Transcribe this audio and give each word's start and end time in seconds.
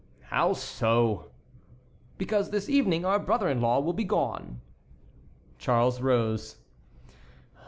"How 0.31 0.53
so?" 0.53 1.27
"Because 2.17 2.49
this 2.49 2.67
evening 2.67 3.05
our 3.05 3.19
brother 3.19 3.49
in 3.49 3.61
law 3.61 3.79
will 3.81 3.93
be 3.93 4.03
gone." 4.03 4.59
Charles 5.59 6.01
rose. 6.01 6.57